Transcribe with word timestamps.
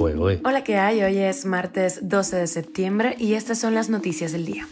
Hola, 0.00 0.62
¿qué 0.62 0.76
hay? 0.76 1.02
Hoy 1.02 1.18
es 1.18 1.44
martes 1.44 2.08
12 2.08 2.36
de 2.36 2.46
septiembre 2.46 3.16
y 3.18 3.34
estas 3.34 3.58
son 3.58 3.74
las 3.74 3.90
noticias 3.90 4.30
del 4.30 4.46
día. 4.46 4.68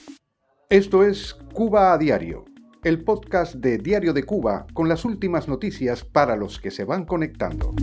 Esto 0.70 1.02
es 1.02 1.34
Cuba 1.52 1.92
a 1.92 1.98
Diario, 1.98 2.44
el 2.84 3.02
podcast 3.02 3.56
de 3.56 3.78
Diario 3.78 4.12
de 4.12 4.22
Cuba 4.22 4.68
con 4.72 4.88
las 4.88 5.04
últimas 5.04 5.48
noticias 5.48 6.04
para 6.04 6.36
los 6.36 6.60
que 6.60 6.70
se 6.70 6.84
van 6.84 7.04
conectando. 7.04 7.74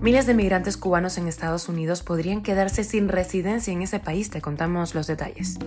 Miles 0.00 0.26
de 0.26 0.34
migrantes 0.34 0.76
cubanos 0.76 1.16
en 1.16 1.28
Estados 1.28 1.68
Unidos 1.68 2.02
podrían 2.02 2.42
quedarse 2.42 2.82
sin 2.82 3.08
residencia 3.08 3.72
en 3.72 3.82
ese 3.82 4.00
país. 4.00 4.30
Te 4.30 4.42
contamos 4.42 4.96
los 4.96 5.06
detalles. 5.06 5.58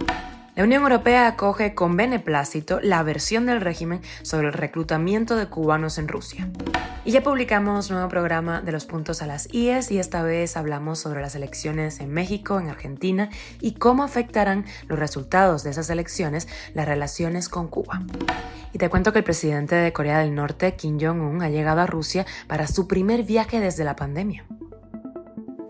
La 0.58 0.64
Unión 0.64 0.82
Europea 0.82 1.28
acoge 1.28 1.76
con 1.76 1.96
beneplácito 1.98 2.80
la 2.82 3.04
versión 3.04 3.46
del 3.46 3.62
régimen 3.62 4.02
sobre 4.23 4.48
el 4.48 4.54
reclutamiento 4.54 5.36
de 5.36 5.46
cubanos 5.46 6.00
en 6.00 6.08
Rusia. 6.08 6.50
Y 7.05 7.12
ya 7.12 7.22
publicamos 7.22 7.91
nuevo 7.91 8.10
programa 8.10 8.62
de 8.62 8.72
los 8.72 8.88
puntos 8.88 9.22
a 9.22 9.28
las 9.28 9.54
IES 9.54 9.91
y 9.91 10.00
esta 10.00 10.23
vez 10.23 10.58
hablamos 10.58 10.98
sobre 10.98 11.22
las 11.22 11.36
elecciones 11.36 12.00
en 12.00 12.09
México, 12.09 12.59
en 12.59 12.70
Argentina 12.70 13.30
y 13.62 13.73
cómo 13.73 14.02
afectarán 14.02 14.66
los 14.88 14.98
resultados 14.98 15.64
de 15.64 15.70
esas 15.70 15.91
elecciones 15.91 16.48
las 16.73 16.88
relaciones 16.88 17.50
con 17.50 17.67
Cuba. 17.67 18.02
Y 18.73 18.80
te 18.80 18.89
cuento 18.89 19.14
que 19.14 19.20
el 19.20 19.26
presidente 19.26 19.76
de 19.76 19.94
Corea 19.94 20.17
del 20.17 20.34
Norte, 20.34 20.73
Kim 20.73 20.98
Jong-un, 21.00 21.44
ha 21.44 21.50
llegado 21.50 21.81
a 21.81 21.86
Rusia 21.86 22.26
para 22.48 22.66
su 22.66 22.88
primer 22.88 23.22
viaje 23.22 23.59
desde 23.59 23.84
la 23.84 23.95
pandemia. 23.95 24.44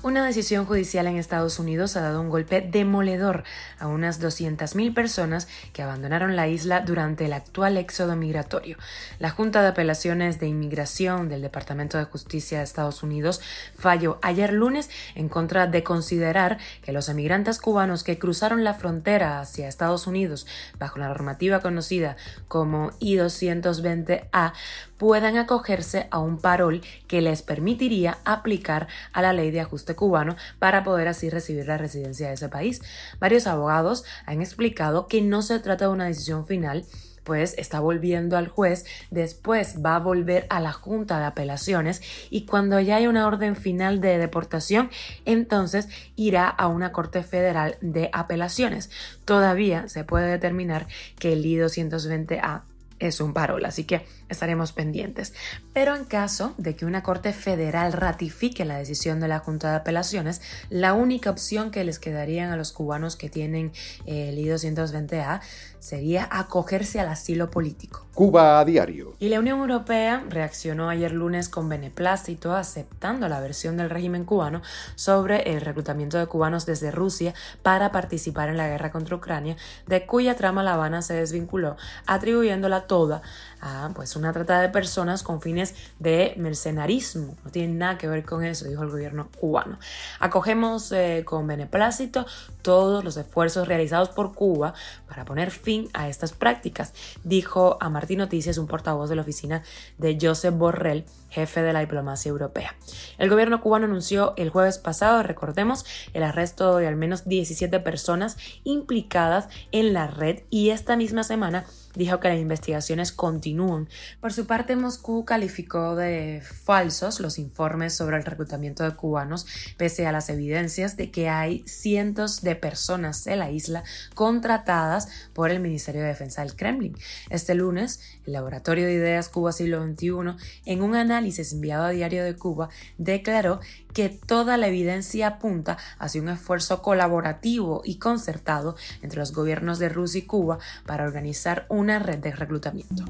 Una 0.00 0.24
decisión 0.24 0.64
judicial 0.64 1.08
en 1.08 1.16
Estados 1.16 1.58
Unidos 1.58 1.96
ha 1.96 2.02
dado 2.02 2.20
un 2.20 2.30
golpe 2.30 2.60
demoledor 2.60 3.42
a 3.80 3.88
unas 3.88 4.22
200.000 4.22 4.94
personas 4.94 5.48
que 5.72 5.82
abandonaron 5.82 6.36
la 6.36 6.46
isla 6.46 6.82
durante 6.82 7.24
el 7.24 7.32
actual 7.32 7.76
éxodo 7.76 8.14
migratorio. 8.14 8.76
La 9.18 9.30
Junta 9.30 9.60
de 9.60 9.66
Apelaciones 9.66 10.38
de 10.38 10.46
Inmigración 10.46 11.28
del 11.28 11.42
Departamento 11.42 11.98
de 11.98 12.04
Justicia 12.04 12.58
de 12.58 12.64
Estados 12.64 13.02
Unidos 13.02 13.40
falló 13.76 14.20
ayer 14.22 14.52
lunes 14.52 14.88
en 15.16 15.28
contra 15.28 15.66
de 15.66 15.82
considerar 15.82 16.58
que 16.80 16.92
los 16.92 17.08
emigrantes 17.08 17.58
cubanos 17.58 18.04
que 18.04 18.20
cruzaron 18.20 18.62
la 18.62 18.74
frontera 18.74 19.40
hacia 19.40 19.66
Estados 19.66 20.06
Unidos 20.06 20.46
bajo 20.78 21.00
la 21.00 21.08
normativa 21.08 21.58
conocida 21.58 22.16
como 22.46 22.92
I-220A 23.00 24.52
puedan 24.96 25.38
acogerse 25.38 26.06
a 26.10 26.18
un 26.18 26.38
parol 26.38 26.82
que 27.06 27.20
les 27.20 27.42
permitiría 27.42 28.18
aplicar 28.24 28.88
a 29.12 29.22
la 29.22 29.32
ley 29.32 29.50
de 29.50 29.60
ajuste 29.60 29.87
cubano 29.96 30.36
para 30.58 30.84
poder 30.84 31.08
así 31.08 31.30
recibir 31.30 31.66
la 31.66 31.78
residencia 31.78 32.28
de 32.28 32.34
ese 32.34 32.48
país. 32.48 32.82
Varios 33.18 33.46
abogados 33.46 34.04
han 34.26 34.40
explicado 34.40 35.08
que 35.08 35.22
no 35.22 35.42
se 35.42 35.58
trata 35.60 35.86
de 35.86 35.92
una 35.92 36.06
decisión 36.06 36.46
final 36.46 36.84
pues 37.28 37.54
está 37.58 37.78
volviendo 37.78 38.38
al 38.38 38.48
juez, 38.48 38.86
después 39.10 39.84
va 39.84 39.96
a 39.96 40.00
volver 40.00 40.46
a 40.48 40.60
la 40.60 40.72
Junta 40.72 41.18
de 41.18 41.26
Apelaciones 41.26 42.00
y 42.30 42.46
cuando 42.46 42.80
ya 42.80 42.96
haya 42.96 43.10
una 43.10 43.26
orden 43.26 43.54
final 43.54 44.00
de 44.00 44.16
deportación, 44.16 44.88
entonces 45.26 45.88
irá 46.16 46.48
a 46.48 46.68
una 46.68 46.90
Corte 46.90 47.22
Federal 47.22 47.76
de 47.82 48.08
Apelaciones. 48.14 48.88
Todavía 49.26 49.88
se 49.88 50.04
puede 50.04 50.30
determinar 50.30 50.86
que 51.18 51.34
el 51.34 51.44
I-220A 51.44 52.62
es 52.98 53.20
un 53.20 53.32
parol, 53.32 53.64
así 53.64 53.84
que 53.84 54.04
estaremos 54.28 54.72
pendientes. 54.72 55.34
Pero 55.72 55.94
en 55.94 56.04
caso 56.04 56.54
de 56.58 56.76
que 56.76 56.86
una 56.86 57.02
Corte 57.02 57.32
Federal 57.32 57.92
ratifique 57.92 58.64
la 58.64 58.78
decisión 58.78 59.20
de 59.20 59.28
la 59.28 59.38
Junta 59.38 59.70
de 59.70 59.76
Apelaciones, 59.76 60.40
la 60.70 60.94
única 60.94 61.30
opción 61.30 61.70
que 61.70 61.84
les 61.84 61.98
quedarían 61.98 62.50
a 62.50 62.56
los 62.56 62.72
cubanos 62.72 63.16
que 63.16 63.30
tienen 63.30 63.72
eh, 64.06 64.30
el 64.30 64.38
I-220A 64.38 65.40
sería 65.80 66.28
acogerse 66.30 67.00
al 67.00 67.08
asilo 67.08 67.50
político. 67.50 68.06
Cuba 68.14 68.58
a 68.58 68.64
diario. 68.64 69.14
Y 69.20 69.28
la 69.28 69.38
Unión 69.38 69.60
Europea 69.60 70.24
reaccionó 70.28 70.88
ayer 70.88 71.12
lunes 71.12 71.48
con 71.48 71.68
beneplácito 71.68 72.54
aceptando 72.54 73.28
la 73.28 73.40
versión 73.40 73.76
del 73.76 73.90
régimen 73.90 74.24
cubano 74.24 74.60
sobre 74.96 75.52
el 75.52 75.60
reclutamiento 75.60 76.18
de 76.18 76.26
cubanos 76.26 76.66
desde 76.66 76.90
Rusia 76.90 77.32
para 77.62 77.92
participar 77.92 78.48
en 78.48 78.56
la 78.56 78.66
guerra 78.66 78.90
contra 78.90 79.16
Ucrania, 79.16 79.56
de 79.86 80.04
cuya 80.04 80.34
trama 80.34 80.64
La 80.64 80.74
Habana 80.74 81.00
se 81.00 81.14
desvinculó, 81.14 81.76
atribuyéndola 82.06 82.87
toda 82.88 83.22
a 83.60 83.90
pues, 83.94 84.16
una 84.16 84.32
trata 84.32 84.60
de 84.60 84.68
personas 84.68 85.22
con 85.22 85.40
fines 85.40 85.74
de 85.98 86.34
mercenarismo. 86.36 87.36
No 87.44 87.50
tiene 87.50 87.74
nada 87.74 87.98
que 87.98 88.08
ver 88.08 88.24
con 88.24 88.44
eso, 88.44 88.66
dijo 88.66 88.82
el 88.82 88.90
gobierno 88.90 89.28
cubano. 89.38 89.78
Acogemos 90.20 90.90
eh, 90.92 91.22
con 91.24 91.46
beneplácito 91.46 92.26
todos 92.62 93.04
los 93.04 93.16
esfuerzos 93.16 93.68
realizados 93.68 94.10
por 94.10 94.34
Cuba 94.34 94.74
para 95.08 95.24
poner 95.24 95.50
fin 95.50 95.88
a 95.94 96.08
estas 96.08 96.32
prácticas, 96.32 96.92
dijo 97.24 97.78
a 97.80 97.88
Martín 97.88 98.18
Noticias 98.18 98.58
un 98.58 98.66
portavoz 98.66 99.08
de 99.08 99.16
la 99.16 99.22
oficina 99.22 99.62
de 99.98 100.18
Josep 100.20 100.54
Borrell, 100.54 101.04
jefe 101.30 101.62
de 101.62 101.72
la 101.72 101.80
diplomacia 101.80 102.30
europea. 102.30 102.74
El 103.18 103.30
gobierno 103.30 103.60
cubano 103.60 103.86
anunció 103.86 104.34
el 104.36 104.50
jueves 104.50 104.78
pasado, 104.78 105.22
recordemos, 105.22 105.84
el 106.14 106.22
arresto 106.22 106.76
de 106.76 106.86
al 106.86 106.96
menos 106.96 107.26
17 107.26 107.80
personas 107.80 108.36
implicadas 108.64 109.48
en 109.72 109.92
la 109.92 110.06
red 110.06 110.40
y 110.50 110.70
esta 110.70 110.96
misma 110.96 111.24
semana 111.24 111.64
dijo 111.94 112.20
que 112.20 112.28
las 112.28 112.38
investigaciones 112.38 113.12
continúan. 113.12 113.88
Por 114.20 114.32
su 114.32 114.46
parte, 114.46 114.76
Moscú 114.76 115.24
calificó 115.24 115.96
de 115.96 116.42
falsos 116.64 117.20
los 117.20 117.38
informes 117.38 117.94
sobre 117.94 118.16
el 118.16 118.24
reclutamiento 118.24 118.84
de 118.84 118.94
cubanos, 118.94 119.46
pese 119.76 120.06
a 120.06 120.12
las 120.12 120.28
evidencias 120.28 120.96
de 120.96 121.10
que 121.10 121.28
hay 121.28 121.64
cientos 121.66 122.42
de 122.42 122.56
personas 122.56 123.26
en 123.26 123.38
la 123.38 123.50
isla 123.50 123.84
contratadas 124.14 125.08
por 125.32 125.50
el 125.50 125.60
Ministerio 125.60 126.02
de 126.02 126.08
Defensa 126.08 126.42
del 126.42 126.56
Kremlin. 126.56 126.96
Este 127.30 127.54
lunes, 127.54 128.00
el 128.26 128.32
Laboratorio 128.32 128.86
de 128.86 128.94
Ideas 128.94 129.28
Cuba 129.28 129.52
Siglo 129.52 129.84
XXI, 129.84 130.36
en 130.66 130.82
un 130.82 130.94
análisis 130.94 131.52
enviado 131.52 131.84
a 131.84 131.90
Diario 131.90 132.24
de 132.24 132.36
Cuba, 132.36 132.68
declaró 132.98 133.60
que 133.98 134.10
toda 134.10 134.56
la 134.58 134.68
evidencia 134.68 135.26
apunta 135.26 135.76
hacia 135.98 136.22
un 136.22 136.28
esfuerzo 136.28 136.82
colaborativo 136.82 137.82
y 137.84 137.96
concertado 137.96 138.76
entre 139.02 139.18
los 139.18 139.32
gobiernos 139.32 139.80
de 139.80 139.88
Rusia 139.88 140.20
y 140.20 140.22
Cuba 140.22 140.60
para 140.86 141.02
organizar 141.02 141.66
una 141.68 141.98
red 141.98 142.18
de 142.18 142.30
reclutamiento. 142.30 143.04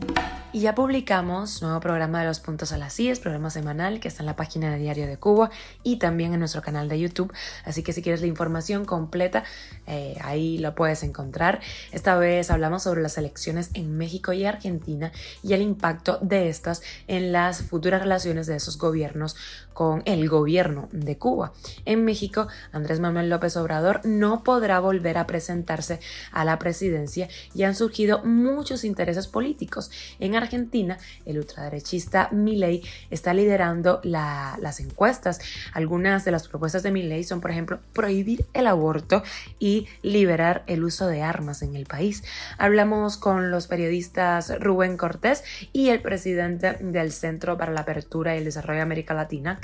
Y 0.50 0.60
ya 0.60 0.74
publicamos 0.74 1.60
nuevo 1.60 1.78
programa 1.80 2.20
de 2.20 2.26
los 2.26 2.40
puntos 2.40 2.72
a 2.72 2.78
las 2.78 2.94
CIES, 2.94 3.20
programa 3.20 3.50
semanal 3.50 4.00
que 4.00 4.08
está 4.08 4.22
en 4.22 4.26
la 4.28 4.36
página 4.36 4.70
de 4.70 4.78
Diario 4.78 5.06
de 5.06 5.18
Cuba 5.18 5.50
y 5.82 5.96
también 5.96 6.32
en 6.32 6.38
nuestro 6.38 6.62
canal 6.62 6.88
de 6.88 6.98
YouTube. 6.98 7.34
Así 7.66 7.82
que 7.82 7.92
si 7.92 8.00
quieres 8.00 8.22
la 8.22 8.28
información 8.28 8.86
completa, 8.86 9.44
eh, 9.86 10.16
ahí 10.22 10.56
lo 10.56 10.74
puedes 10.74 11.02
encontrar. 11.02 11.60
Esta 11.92 12.16
vez 12.16 12.50
hablamos 12.50 12.84
sobre 12.84 13.02
las 13.02 13.18
elecciones 13.18 13.68
en 13.74 13.98
México 13.98 14.32
y 14.32 14.46
Argentina 14.46 15.12
y 15.42 15.52
el 15.52 15.60
impacto 15.60 16.18
de 16.22 16.48
estas 16.48 16.80
en 17.08 17.30
las 17.30 17.60
futuras 17.60 18.00
relaciones 18.00 18.46
de 18.46 18.56
esos 18.56 18.78
gobiernos 18.78 19.36
con 19.74 20.02
el 20.06 20.30
gobierno 20.30 20.77
de 20.92 21.18
Cuba. 21.18 21.52
En 21.84 22.04
México, 22.04 22.48
Andrés 22.72 23.00
Manuel 23.00 23.30
López 23.30 23.56
Obrador 23.56 24.00
no 24.04 24.44
podrá 24.44 24.78
volver 24.80 25.18
a 25.18 25.26
presentarse 25.26 26.00
a 26.32 26.44
la 26.44 26.58
presidencia 26.58 27.28
y 27.54 27.64
han 27.64 27.74
surgido 27.74 28.22
muchos 28.24 28.84
intereses 28.84 29.26
políticos. 29.26 29.90
En 30.20 30.34
Argentina, 30.34 30.98
el 31.26 31.38
ultraderechista 31.38 32.28
Milei 32.32 32.82
está 33.10 33.34
liderando 33.34 34.00
las 34.04 34.80
encuestas. 34.80 35.40
Algunas 35.72 36.24
de 36.24 36.30
las 36.30 36.46
propuestas 36.48 36.82
de 36.82 36.90
Milei 36.90 37.24
son, 37.24 37.40
por 37.40 37.50
ejemplo, 37.50 37.80
prohibir 37.92 38.46
el 38.54 38.66
aborto 38.66 39.22
y 39.58 39.88
liberar 40.02 40.64
el 40.66 40.84
uso 40.84 41.06
de 41.06 41.22
armas 41.22 41.62
en 41.62 41.74
el 41.74 41.86
país. 41.86 42.22
Hablamos 42.58 43.16
con 43.16 43.50
los 43.50 43.66
periodistas 43.66 44.58
Rubén 44.60 44.96
Cortés 44.96 45.44
y 45.72 45.88
el 45.90 46.00
presidente 46.00 46.74
del 46.80 47.12
Centro 47.12 47.56
para 47.56 47.72
la 47.72 47.80
Apertura 47.80 48.34
y 48.34 48.38
el 48.38 48.44
Desarrollo 48.44 48.78
de 48.78 48.82
América 48.82 49.14
Latina, 49.14 49.58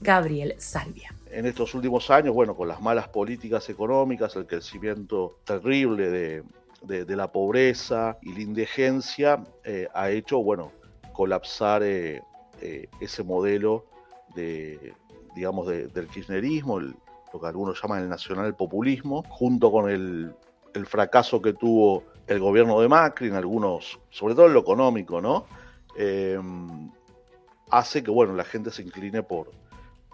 Gabriel 0.00 0.25
Salvia. 0.58 1.14
En 1.30 1.46
estos 1.46 1.74
últimos 1.74 2.10
años, 2.10 2.34
bueno, 2.34 2.56
con 2.56 2.66
las 2.66 2.80
malas 2.80 3.08
políticas 3.08 3.68
económicas, 3.68 4.34
el 4.36 4.46
crecimiento 4.46 5.38
terrible 5.44 6.42
de, 6.82 7.16
la 7.16 7.30
pobreza 7.30 8.18
y 8.22 8.32
la 8.32 8.40
indigencia, 8.40 9.44
eh, 9.64 9.86
ha 9.94 10.10
hecho, 10.10 10.42
bueno, 10.42 10.72
colapsar 11.12 11.82
eh, 11.84 12.22
eh, 12.60 12.88
ese 13.00 13.22
modelo 13.22 13.86
de, 14.34 14.94
digamos, 15.36 15.68
del 15.68 16.08
kirchnerismo, 16.08 16.80
lo 16.80 17.40
que 17.40 17.46
algunos 17.46 17.80
llaman 17.80 18.02
el 18.02 18.08
nacional 18.08 18.56
populismo, 18.56 19.22
junto 19.28 19.70
con 19.70 19.88
el, 19.88 20.34
el 20.74 20.86
fracaso 20.86 21.40
que 21.40 21.52
tuvo 21.52 22.02
el 22.26 22.40
gobierno 22.40 22.80
de 22.80 22.88
Macri 22.88 23.28
en 23.28 23.34
algunos, 23.34 24.00
sobre 24.10 24.34
todo 24.34 24.46
en 24.46 24.54
lo 24.54 24.60
económico, 24.60 25.20
¿no? 25.20 25.46
hace 27.70 28.02
que 28.02 28.10
bueno, 28.10 28.34
la 28.34 28.44
gente 28.44 28.70
se 28.70 28.82
incline 28.82 29.22
por, 29.22 29.50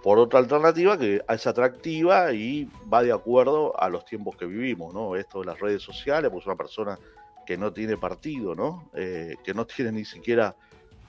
por 0.02 0.18
otra 0.18 0.40
alternativa 0.40 0.98
que 0.98 1.22
es 1.28 1.46
atractiva 1.46 2.32
y 2.32 2.68
va 2.92 3.02
de 3.02 3.12
acuerdo 3.12 3.80
a 3.80 3.88
los 3.88 4.04
tiempos 4.04 4.36
que 4.36 4.46
vivimos, 4.46 4.92
¿no? 4.92 5.14
Esto 5.14 5.40
de 5.40 5.46
las 5.46 5.60
redes 5.60 5.82
sociales, 5.82 6.30
pues 6.30 6.44
una 6.44 6.56
persona 6.56 6.98
que 7.46 7.56
no 7.56 7.72
tiene 7.72 7.96
partido, 7.96 8.54
¿no? 8.54 8.90
Eh, 8.94 9.36
que 9.44 9.54
no 9.54 9.64
tiene 9.66 9.92
ni 9.92 10.04
siquiera, 10.04 10.56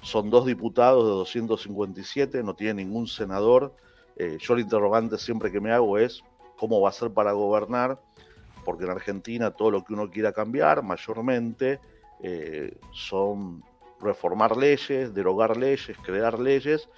son 0.01 0.29
dos 0.29 0.45
diputados 0.45 1.05
de 1.05 1.11
257, 1.11 2.43
no 2.43 2.53
tiene 2.55 2.83
ningún 2.83 3.07
senador. 3.07 3.73
Eh, 4.15 4.37
yo 4.39 4.53
el 4.53 4.59
interrogante 4.59 5.17
siempre 5.17 5.51
que 5.51 5.59
me 5.59 5.71
hago 5.71 5.97
es 5.97 6.21
cómo 6.55 6.79
va 6.79 6.89
a 6.89 6.93
ser 6.93 7.11
para 7.11 7.31
gobernar, 7.31 7.99
porque 8.63 8.83
en 8.83 8.91
Argentina 8.91 9.51
todo 9.51 9.71
lo 9.71 9.83
que 9.83 9.93
uno 9.93 10.11
quiera 10.11 10.33
cambiar, 10.33 10.83
mayormente, 10.83 11.79
eh, 12.21 12.77
son 12.91 13.63
reformar 13.99 14.55
leyes, 14.55 15.13
derogar 15.13 15.57
leyes, 15.57 15.97
crear 16.03 16.37
leyes, 16.37 16.89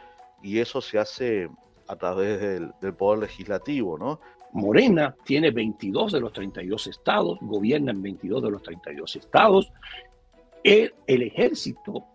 y 0.41 0.59
eso 0.59 0.81
se 0.81 0.99
hace 0.99 1.49
a 1.87 1.95
través 1.95 2.41
del, 2.41 2.93
poder 2.93 3.19
legislativo, 3.19 3.97
¿no? 3.97 4.19
Morena 4.53 5.15
tiene 5.25 5.51
22 5.51 6.13
de 6.13 6.19
los 6.21 6.31
32 6.31 6.87
estados, 6.87 7.37
gobierna 7.41 7.91
en 7.91 8.01
22 8.01 8.43
de 8.43 8.51
los 8.51 8.63
32 8.63 9.15
estados. 9.17 9.71
El, 10.63 10.93
el 11.07 11.21
ejército 11.23 12.05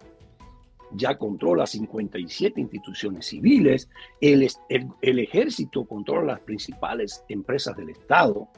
ya 0.93 1.17
controla 1.17 1.67
57 1.67 2.61
instituciones 2.61 3.27
civiles, 3.27 3.89
el, 4.21 4.49
el, 4.69 5.19
ejército 5.19 5.85
controla 5.85 6.33
las 6.35 6.41
principales 6.41 7.25
empresas 7.29 7.77
del 7.77 7.91
Estado, 7.91 8.49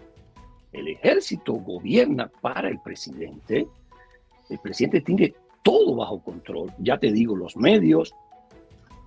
el 0.73 0.89
ejército 0.89 1.55
gobierna 1.55 2.31
para 2.41 2.69
el 2.69 2.81
presidente, 2.81 3.67
el 4.49 4.59
presidente 4.59 5.03
tiene 5.03 5.35
todo 5.63 5.97
bajo 5.97 6.23
control, 6.23 6.73
ya 6.79 6.99
te 6.99 7.13
digo, 7.13 7.37
los 7.37 7.57
medios, 7.57 8.15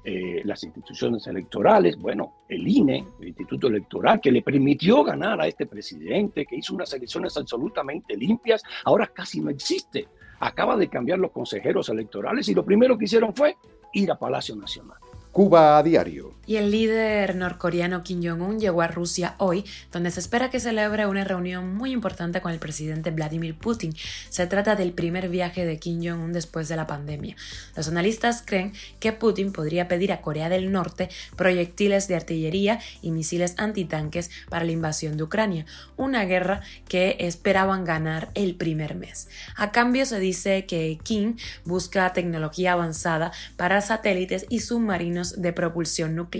eh, 0.05 0.41
las 0.45 0.63
instituciones 0.63 1.25
electorales, 1.27 1.97
bueno, 1.97 2.43
el 2.47 2.67
INE, 2.67 3.05
el 3.19 3.27
Instituto 3.27 3.67
Electoral, 3.67 4.21
que 4.21 4.31
le 4.31 4.41
permitió 4.41 5.03
ganar 5.03 5.41
a 5.41 5.47
este 5.47 5.65
presidente, 5.65 6.45
que 6.45 6.55
hizo 6.55 6.75
unas 6.75 6.93
elecciones 6.93 7.35
absolutamente 7.35 8.15
limpias, 8.15 8.61
ahora 8.83 9.07
casi 9.07 9.41
no 9.41 9.49
existe 9.49 10.07
acaba 10.39 10.77
de 10.77 10.87
cambiar 10.87 11.19
los 11.19 11.31
consejeros 11.31 11.89
electorales 11.89 12.47
y 12.49 12.53
lo 12.53 12.63
primero 12.63 12.97
que 12.97 13.05
hicieron 13.05 13.33
fue 13.33 13.57
ir 13.93 14.11
a 14.11 14.17
Palacio 14.17 14.55
Nacional. 14.55 14.97
Cuba 15.31 15.77
a 15.77 15.83
diario. 15.83 16.34
Y 16.47 16.57
el 16.57 16.71
líder 16.71 17.35
norcoreano 17.35 18.03
Kim 18.03 18.21
Jong-un 18.23 18.59
llegó 18.59 18.81
a 18.81 18.87
Rusia 18.87 19.35
hoy, 19.39 19.65
donde 19.91 20.11
se 20.11 20.19
espera 20.19 20.49
que 20.49 20.59
celebre 20.59 21.07
una 21.07 21.23
reunión 21.23 21.75
muy 21.75 21.91
importante 21.91 22.41
con 22.41 22.51
el 22.51 22.59
presidente 22.59 23.11
Vladimir 23.11 23.57
Putin. 23.57 23.95
Se 24.29 24.47
trata 24.47 24.75
del 24.75 24.93
primer 24.93 25.29
viaje 25.29 25.65
de 25.65 25.79
Kim 25.79 26.01
Jong-un 26.03 26.33
después 26.33 26.67
de 26.67 26.75
la 26.75 26.87
pandemia. 26.87 27.35
Los 27.75 27.87
analistas 27.87 28.43
creen 28.45 28.73
que 28.99 29.11
Putin 29.11 29.51
podría 29.51 29.87
pedir 29.87 30.11
a 30.11 30.21
Corea 30.21 30.49
del 30.49 30.71
Norte 30.71 31.09
proyectiles 31.35 32.07
de 32.07 32.15
artillería 32.15 32.79
y 33.01 33.11
misiles 33.11 33.55
antitanques 33.57 34.29
para 34.49 34.65
la 34.65 34.71
invasión 34.71 35.17
de 35.17 35.23
Ucrania, 35.23 35.65
una 35.97 36.25
guerra 36.25 36.61
que 36.87 37.17
esperaban 37.19 37.85
ganar 37.85 38.29
el 38.35 38.55
primer 38.55 38.95
mes. 38.95 39.27
A 39.55 39.71
cambio 39.71 40.05
se 40.05 40.19
dice 40.19 40.65
que 40.65 40.99
Kim 41.03 41.37
busca 41.63 42.13
tecnología 42.13 42.73
avanzada 42.73 43.31
para 43.57 43.81
satélites 43.81 44.45
y 44.49 44.59
submarinos 44.59 45.41
de 45.41 45.53
propulsión 45.53 46.15
nuclear, 46.15 46.34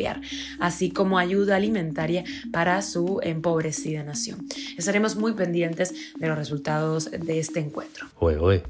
así 0.59 0.91
como 0.91 1.17
ayuda 1.17 1.55
alimentaria 1.55 2.23
para 2.51 2.81
su 2.81 3.19
empobrecida 3.23 4.03
nación. 4.03 4.45
Estaremos 4.77 5.15
muy 5.15 5.33
pendientes 5.33 5.93
de 6.17 6.27
los 6.27 6.37
resultados 6.37 7.09
de 7.11 7.39
este 7.39 7.59
encuentro. 7.59 8.07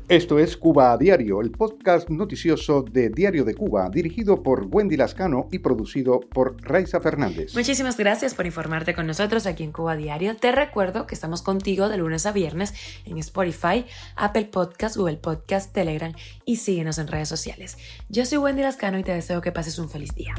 Esto 0.08 0.40
es 0.40 0.58
Cuba 0.58 0.94
a 0.94 0.98
Diario, 0.98 1.42
el 1.42 1.52
podcast 1.52 2.10
noticioso 2.10 2.84
de 2.84 3.10
Diario 3.10 3.44
de 3.44 3.56
Cuba, 3.56 3.90
dirigido 3.90 4.44
por 4.44 4.68
Wendy 4.70 4.98
Lascano 4.98 5.48
y 5.52 5.60
producido 5.60 6.20
por 6.20 6.62
Raiza 6.62 7.00
Fernández. 7.00 7.56
Muchísimas 7.56 7.98
gracias 7.98 8.34
por 8.34 8.46
informarte 8.46 8.94
con 8.94 9.08
nosotros 9.08 9.46
aquí 9.46 9.64
en 9.64 9.72
Cuba 9.72 9.94
a 9.94 9.96
Diario. 9.96 10.36
Te 10.36 10.52
recuerdo 10.52 11.08
que 11.08 11.16
estamos 11.16 11.42
contigo 11.42 11.90
de 11.90 11.98
lunes 11.98 12.26
a 12.26 12.32
viernes 12.32 12.74
en 13.06 13.18
Spotify, 13.18 13.86
Apple 14.16 14.46
Podcast, 14.46 14.96
Google 14.98 15.18
Podcast, 15.18 15.74
Telegram 15.74 16.14
y 16.46 16.58
síguenos 16.58 16.98
en 16.98 17.08
redes 17.08 17.30
sociales. 17.30 17.78
Yo 18.10 18.26
soy 18.26 18.38
Wendy 18.38 18.62
Lascano 18.62 19.00
y 19.00 19.04
te 19.04 19.14
deseo 19.14 19.42
que 19.42 19.52
pases 19.52 19.80
un 19.80 19.90
feliz 19.90 20.14
día. 20.16 20.36